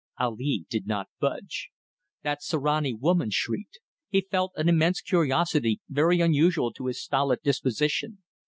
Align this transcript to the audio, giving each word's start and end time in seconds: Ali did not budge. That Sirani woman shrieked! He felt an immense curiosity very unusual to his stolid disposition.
Ali 0.19 0.65
did 0.67 0.87
not 0.87 1.09
budge. 1.19 1.69
That 2.23 2.41
Sirani 2.41 2.91
woman 2.91 3.29
shrieked! 3.29 3.77
He 4.09 4.21
felt 4.21 4.51
an 4.55 4.67
immense 4.67 4.99
curiosity 4.99 5.79
very 5.89 6.21
unusual 6.21 6.73
to 6.73 6.87
his 6.87 6.99
stolid 6.99 7.43
disposition. 7.43 8.23